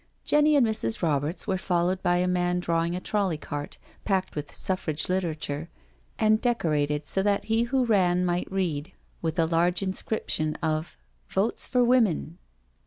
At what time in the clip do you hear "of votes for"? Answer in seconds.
10.55-11.83